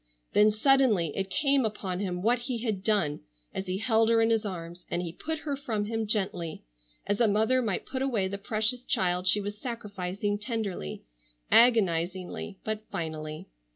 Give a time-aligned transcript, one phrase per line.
[0.33, 3.19] Then suddenly it came upon him what he had done,
[3.53, 6.63] as he held her in his arms, and he put her from him gently,
[7.05, 11.03] as a mother might put away the precious child she was sacrificing tenderly,
[11.51, 13.47] agonizingly, but finally.